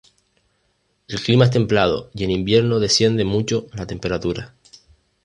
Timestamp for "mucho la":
3.23-3.85